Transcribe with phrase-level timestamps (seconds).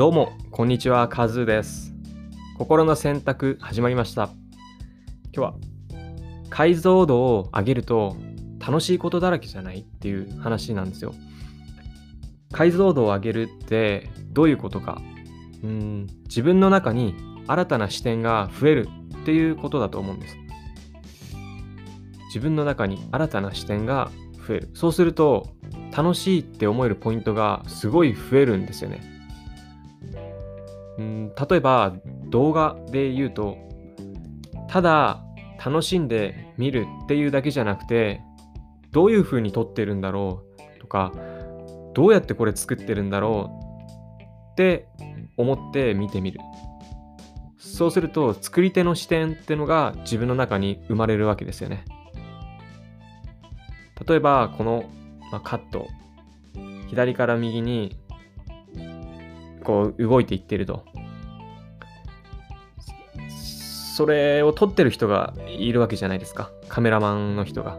[0.00, 1.92] どうも、こんにちは、カズーです。
[2.56, 4.30] 心の選択始まりました。
[5.24, 5.54] 今日は、
[6.48, 8.16] 解像度を上げると
[8.66, 11.12] 楽しいことだらけじゃないっていう話なんですよ。
[12.50, 15.02] 解像度を上げるってどういうことか。
[15.62, 17.14] うん、自分の中に
[17.46, 18.88] 新たな視点が増える
[19.20, 20.36] っていうことだと思うんです。
[22.28, 24.10] 自分の中に新たな視点が
[24.48, 24.70] 増える。
[24.72, 25.50] そうすると、
[25.94, 29.19] 楽しいって思えるポイントがすごい増えるんですよね。
[31.48, 31.94] 例えば
[32.28, 33.56] 動画で言うと
[34.68, 35.22] ただ
[35.64, 38.20] 楽しんで見るっていうだけじゃなくて
[38.92, 40.42] どういう風に撮ってるんだろ
[40.76, 41.12] うとか
[41.94, 43.50] どうやってこれ作ってるんだろ
[44.20, 44.22] う
[44.52, 44.88] って
[45.36, 46.40] 思って見てみる。
[47.58, 51.84] そうすると作り手の視点ってのが自分の中に生まれるわけですよね。
[54.06, 54.84] 例えばこの、
[55.32, 55.86] まあ、カット。
[56.88, 57.96] 左から右に
[59.62, 60.84] こう動いていってると。
[64.00, 66.50] それを撮ってる人がいるわけじゃないですか。
[66.68, 67.76] カメラマンの人が。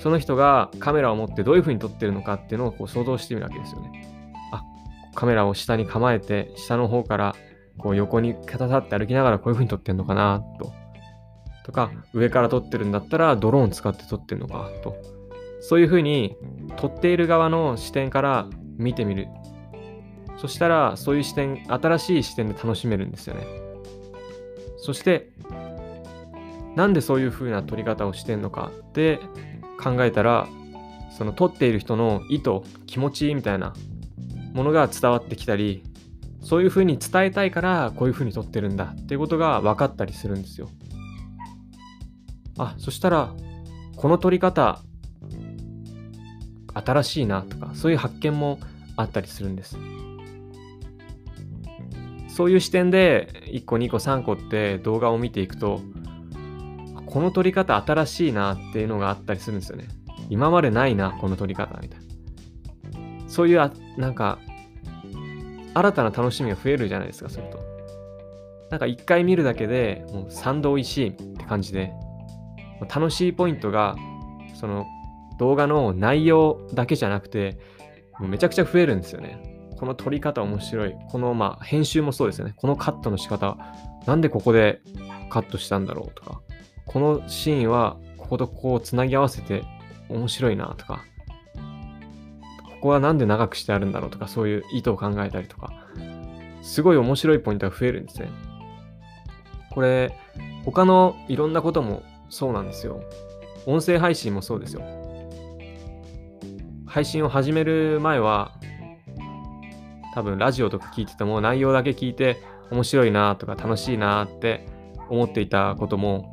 [0.00, 4.30] その人がカメラを持ってどういう風に撮ってるのかっていうのをこう想像してみるわけですよね。
[4.50, 4.62] あ
[5.14, 7.36] カメラを下に構えて下の方から
[7.76, 10.72] こう横に肩立って歩きながらこういう風に撮ってんのかなと。
[11.66, 14.96] とか上から撮ってるんだったらドローン使って撮ってるのかと。
[15.60, 16.34] そういう風に
[16.78, 19.28] 撮っている側の視点から見てみる。
[20.38, 23.71] そしたらそういう視点新しい視点で楽しめるんですよね。
[24.82, 25.30] そして
[26.74, 29.20] なんでそういう風な撮り方をしてんのかって
[29.80, 30.48] 考えたら
[31.16, 32.50] その撮っている人の意図
[32.86, 33.74] 気持ちみたいな
[34.54, 35.84] ものが伝わってきたり
[36.42, 40.68] そういう風に伝えたいからこういう風に撮ってるんだっていうことが分かったりするんですよ。
[42.58, 43.32] あそしたら
[43.96, 44.80] この撮り方
[46.74, 48.58] 新しいなとかそういう発見も
[48.96, 49.76] あったりするんです。
[52.34, 55.82] そういう視点で1個2個3個って動画を見ていくと
[57.04, 59.88] この撮り方新しいなっていうのがあったりするんですよね。
[60.30, 63.28] 今までないなこの撮り方みたいな。
[63.28, 64.38] そういうあなんか
[65.74, 67.58] 新たな楽しみが増えるじゃないですかすると。
[68.70, 71.92] なんか1回見るだけでもう賛同いしいって感じで
[72.80, 73.94] 楽しいポイントが
[74.54, 74.86] その
[75.38, 77.58] 動画の内容だけじゃなくて
[78.20, 79.51] めちゃくちゃ増えるんですよね。
[79.82, 80.94] この撮り方面白い。
[81.08, 82.54] このまあ編集もそうですよね。
[82.54, 83.56] このカットの仕方。
[84.06, 84.80] なんでここで
[85.28, 86.40] カットしたんだろうとか。
[86.86, 89.64] このシーンはこことここをつなぎ合わせて
[90.08, 91.02] 面白いなとか。
[91.56, 95.72] ここはなんで長くしてあるんだろうとか、そういう意図を考えたりとか。
[96.62, 98.30] すごい面白いポイントが増えるんですね。
[99.72, 100.16] これ、
[100.64, 103.02] 他のいろんなこともそうなんですよ。
[103.66, 104.82] 音声配信もそうですよ。
[106.86, 108.52] 配信を始める前は、
[110.14, 114.66] 多分ラジオとか聞いてても内容だけ聞いて面白いなとか楽しいなって
[115.08, 116.30] 思っていたことも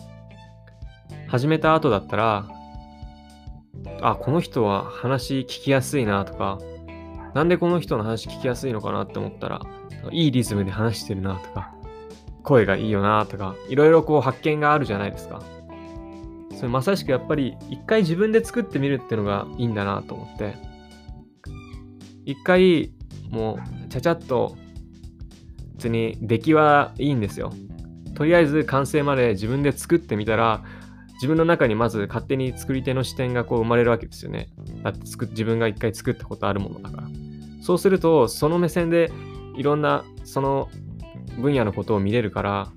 [1.28, 2.50] 始めた後だったら
[4.02, 6.60] あこの人は話聞きやすいなとか
[7.34, 9.62] なんでこの人の話聞きやすいのかなって思ったら
[10.12, 11.74] いいリズムで話してるなとか
[12.44, 15.42] 声がいいよなとかいろいろこう発見があるじゃないですか。
[16.56, 20.56] それまさしくやっぱり一回自分で作ってみるっていうのがいいんだなと思って。
[22.26, 22.92] 一回
[23.30, 24.56] もうちゃちゃっと
[25.76, 27.54] 別に出来はいいんですよ。
[28.16, 30.64] とりあえず完成まで自分で作ってみたら
[31.14, 34.50] 自分の中にまず勝手に作り手の視点がこう生まれるわけですよね。
[34.84, 37.08] だって作自分が一回作ったことあるものだから。
[37.62, 39.12] そうするとその目線で
[39.56, 40.70] いろんなその
[41.38, 42.72] 分野のことを見れるから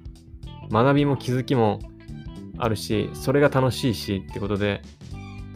[0.70, 1.80] 学びも気づきも
[2.58, 4.82] あるしそれが楽しいしってことで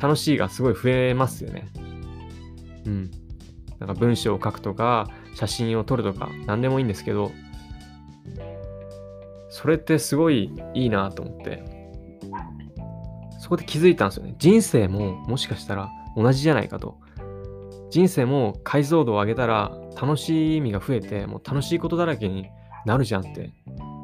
[0.01, 1.69] 楽しいがすごい増えますよね。
[2.87, 3.11] うん。
[3.79, 7.33] なんか文章を書くとか、写真を撮るとか、何でもいいんですけど、
[9.49, 11.63] それってすごいいいなと思って、
[13.41, 14.35] そこで気づいたんですよね。
[14.39, 16.99] 人生ももしかしたら同じじゃないかと。
[17.91, 22.49] 人生も解像度を上げたら楽しみが増えて、もう楽しいことだらけに
[22.85, 23.53] なるじゃんって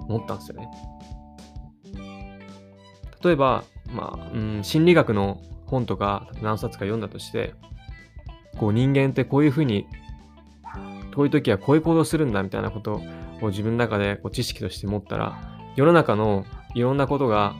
[0.09, 0.69] 思ったんですよね。
[3.23, 7.55] 例えば、まあ、うん、心理学の本とか何冊か読んだとして、
[8.63, 9.89] こう人間ってこういうふうに
[11.17, 13.03] こういう時はこういう行動するんだみたいなこと
[13.41, 15.37] を自分の中でこう知識として持ったら
[15.75, 17.57] 世の中のいろんなことが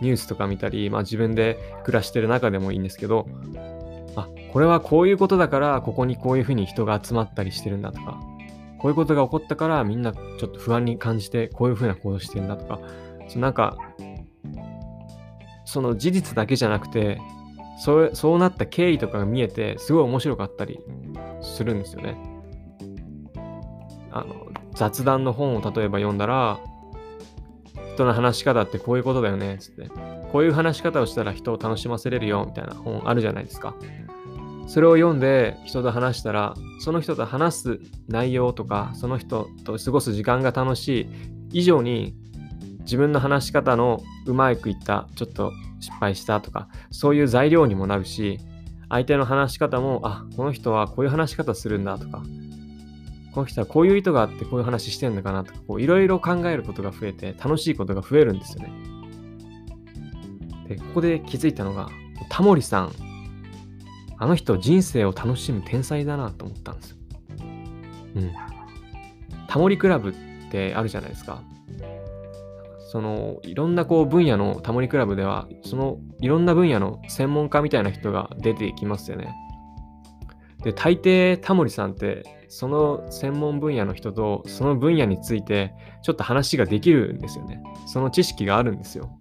[0.00, 3.28] ニュースとか見たり、まあ、自分で暮らしてる中でもいいんですけど
[4.16, 8.18] あこれはこういうことだからここにこういうふうに人が集まったりしてるんだとか
[8.78, 12.80] こういうことが起こったからみんなちょっと不安に感じてこういうふうな行動してるんだとか
[13.28, 13.76] そなんか
[15.66, 17.20] その事実だけじゃなくて
[17.82, 20.80] そうそうなった経緯とかが見えてすごい面白かったり
[21.40, 22.16] するんですよね。
[24.12, 26.60] あの雑談の本を例えば読んだら、
[27.94, 29.88] 人の話し方ってこういうことだよねっ、つって。
[30.32, 33.74] こういう話し方をしたら人を楽しませれるよ、みたいな本あるじゃないですか。
[34.66, 41.08] それを読んで人と話したら、その人と話す内容とか、その人と過ごす時間が楽し
[41.52, 42.14] い以上に、
[42.90, 48.40] 自分の話し方のうまくいった、ちょっと失敗したとか、そういう材料にもなるし、
[48.88, 52.24] 相手の話し方も、あ、この人はこういう話し方するんだとか、
[53.32, 58.72] この人はこういう意図があってこういう話してんのかなとか、いろいろ考えることが増えて、楽しいことが増えるんですよね。
[60.68, 61.88] で、ここで気づいたのが、
[62.28, 62.92] タモリさん、
[64.18, 66.96] あの人人生を楽しむ天才だなと思ったんですよ。
[68.16, 68.32] うん。
[69.46, 70.14] タモリクラブっ
[70.50, 71.40] てあるじゃないですか。
[72.90, 79.32] そのいろんなこう分野のタモリクラブではそのいろんな分野の専門家みたいな人が出てきますよね。
[80.64, 85.72] で大抵タモリさんってその専門分野の人とその分野について
[86.02, 87.62] ちょっと話ができるんですよね。
[87.86, 89.16] その知識があるんですよ。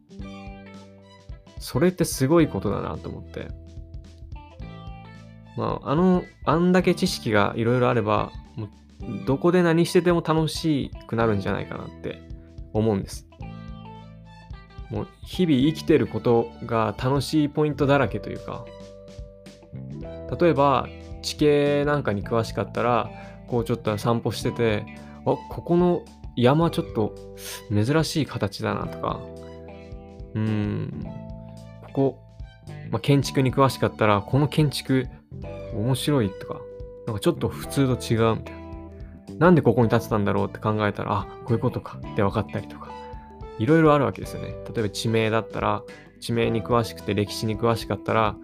[1.60, 3.50] それってすごいことだなと思って。
[5.57, 8.31] まあ、あの、あんだけ知識がいろいろあれば、
[9.27, 12.19] どこで何してても楽しくなるんじゃないかなって
[12.74, 13.29] 思うんです。
[14.90, 18.66] もう日々生きてることが楽しいポイントだらけというか、
[20.40, 20.88] 例えば
[21.22, 23.10] 地形なんかに詳しかったら、
[23.48, 24.86] こうちょっと散歩してて、
[25.26, 26.04] あ、ここの
[26.36, 27.14] 山ちょっと
[27.72, 29.20] 珍しい形だなとか、
[30.36, 31.06] うん、
[31.88, 32.20] ここ、
[32.92, 35.08] まあ、建築に詳しかったら、この建築
[35.74, 36.62] 面白いとか、
[37.06, 38.60] なんかちょっと普通と違うみたいな。
[39.38, 42.92] なんでここに建てたんだろうって考えたら、あ、こういうことかって分かったりとか。
[43.60, 44.56] いろいろあるわけですよね。
[44.74, 45.84] 例えば地名だったら、
[46.20, 48.36] 地名に詳しくて歴史に詳しかったら、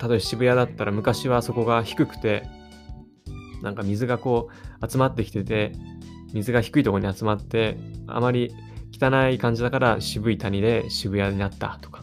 [0.00, 2.44] 例えば渋谷だったら昔はそこが低くて、
[3.62, 4.48] なんか水がこ
[4.80, 5.72] う集まってきてて、
[6.32, 7.76] 水が低いところに集まって、
[8.06, 8.52] あまり
[8.92, 12.02] 汚い感じだから渋い谷で渋谷になったとか、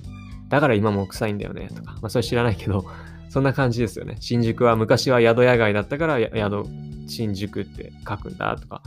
[0.50, 2.86] だから今も臭いんだよねとか、まあそれ知らないけど、
[3.30, 4.18] そんな感じですよね。
[4.20, 6.66] 新宿は昔は宿屋街だったから宿
[7.08, 8.82] 新宿って書くんだとか、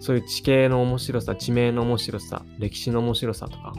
[0.00, 3.74] そういう地形の面白さ、地名の面白さ、歴史の面白さとか、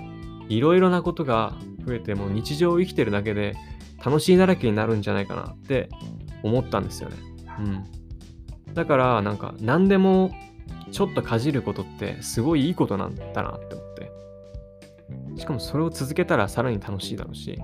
[0.50, 1.56] いろいろなことが
[1.86, 3.56] 増えてもう日常を生きてるだけで
[4.04, 5.90] 楽しいだらけになるんじゃないかなって
[6.44, 7.18] 思ったんですよね。
[7.60, 8.74] うん。
[8.74, 10.32] だからなんか何でも
[10.92, 14.12] ちょっとかじることってすごいいいことなんだなって思って。
[15.40, 17.60] しかもそれを続けたらさらに楽しいだろうし。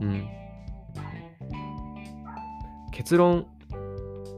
[0.00, 0.28] うん。
[2.92, 3.46] 結論、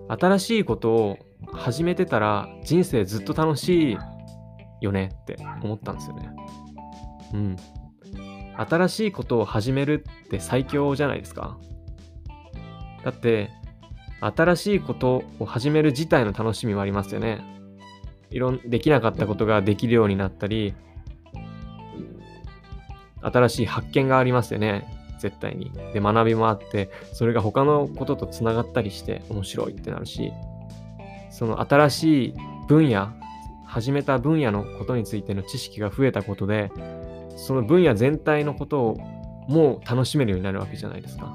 [0.08, 1.18] 新しいことを
[1.52, 3.98] 始めてたら人生ずっと楽しい
[4.80, 6.30] よねって思ったんですよね。
[7.32, 7.56] うん。
[8.56, 11.58] 新しいことを始めるって最強じゃないですか。
[13.04, 13.50] だって、
[14.20, 17.44] 新しいことを始める自体の楽しみもありますよね。
[18.30, 20.74] いろん、できなかったことができるようになったり、
[23.20, 24.86] 新しい発見がありますよね。
[25.18, 25.70] 絶対に。
[25.92, 30.32] で、学びもあって、それが他のこととつながったりして面白いってなるし、
[31.34, 32.34] その新しい
[32.68, 33.08] 分野、
[33.66, 36.70] 始めた分野のことについての知識が増えたことで、
[37.36, 38.96] その分野全体のことを
[39.48, 41.34] もう楽しめるようになるわけじゃないですか。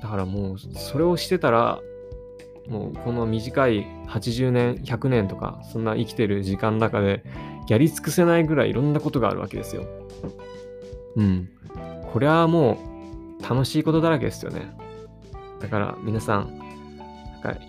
[0.00, 1.80] だからもうそれをしてたら、
[2.66, 7.24] もうこの短い80年、100年とか、そんな生きてる時間の中で、
[7.68, 9.84] やり尽くせないぐらいいろんなことがあるわけですよ。
[11.16, 11.50] うん。
[12.10, 12.78] これはも
[13.38, 14.74] う楽しいことだらけですよね。
[15.60, 16.58] だから皆さん、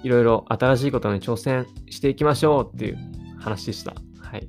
[0.04, 2.98] いろいろ新しいことに挑戦していきましょうっていう
[3.40, 3.94] 話でした。
[4.20, 4.48] はい。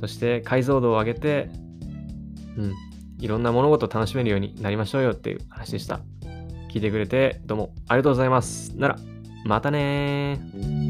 [0.00, 1.50] そして解像度を上げて、
[2.56, 2.74] うん、
[3.18, 6.00] いろんな物事を楽しめるようになりましょうよっていう話でした。
[6.72, 8.76] 聞いてくれてどうもありがとうございます。
[8.76, 8.96] なら、
[9.44, 10.87] またね